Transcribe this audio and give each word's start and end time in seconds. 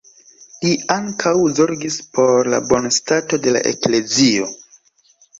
Li 0.61 0.69
ankaŭ 0.93 1.33
zorgis 1.59 1.97
por 2.17 2.49
la 2.53 2.59
bonstato 2.71 3.39
de 3.43 3.53
la 3.57 3.61
eklezio. 3.73 4.49